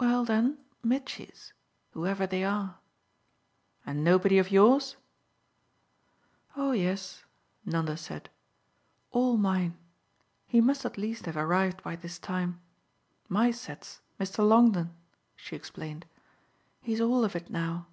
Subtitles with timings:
[0.00, 1.52] "Well then Mitchy's
[1.90, 2.78] whoever they are."
[3.84, 4.96] "And nobody of yours?"
[6.56, 7.26] "Oh yes,"
[7.62, 8.30] Nanda said,
[9.10, 9.76] "all mine.
[10.46, 12.62] He must at least have arrived by this time.
[13.28, 14.48] My set's Mr.
[14.48, 14.94] Longdon,"
[15.36, 16.06] she explained.
[16.80, 17.88] "He's all of it now."